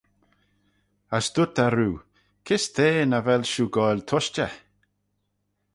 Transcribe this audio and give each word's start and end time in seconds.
As 1.15 1.25
dooyrt 1.33 1.55
eh 1.65 1.71
roo, 1.75 1.95
Kys 2.45 2.65
te 2.75 2.87
nagh 3.09 3.25
vel 3.27 3.43
shiu 3.51 3.65
goaill 3.75 4.01
tushtey? 4.09 4.53